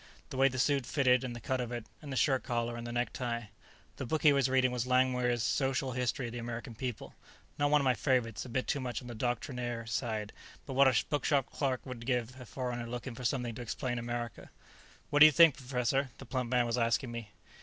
The 0.31 0.37
way 0.37 0.47
the 0.47 0.57
suit 0.57 0.87
fitted, 0.87 1.23
and 1.23 1.35
the 1.35 1.39
cut 1.39 1.61
of 1.61 1.71
it, 1.71 1.85
and 2.01 2.11
the 2.11 2.17
shirt 2.17 2.41
collar, 2.41 2.75
and 2.75 2.87
the 2.87 2.91
necktie. 2.91 3.43
The 3.97 4.05
book 4.07 4.23
he 4.23 4.33
was 4.33 4.49
reading 4.49 4.71
was 4.71 4.87
Langmuir's 4.87 5.43
Social 5.43 5.91
History 5.91 6.25
of 6.25 6.31
the 6.31 6.39
American 6.39 6.73
People 6.73 7.13
not 7.59 7.69
one 7.69 7.81
of 7.81 7.85
my 7.85 7.93
favorites, 7.93 8.43
a 8.43 8.49
bit 8.49 8.65
too 8.65 8.79
much 8.79 9.03
on 9.03 9.07
the 9.07 9.13
doctrinaire 9.13 9.85
side, 9.85 10.33
but 10.65 10.73
what 10.73 10.87
a 10.87 11.05
bookshop 11.11 11.51
clerk 11.51 11.85
would 11.85 12.03
give 12.07 12.39
a 12.41 12.47
foreigner 12.47 12.87
looking 12.89 13.13
for 13.13 13.23
something 13.23 13.53
to 13.53 13.61
explain 13.61 13.99
America. 13.99 14.49
"What 15.11 15.19
do 15.19 15.27
you 15.27 15.31
think, 15.31 15.55
Professor?" 15.55 16.09
the 16.17 16.25
plump 16.25 16.49
man 16.49 16.65
was 16.65 16.79
asking 16.79 17.11
me. 17.11 17.29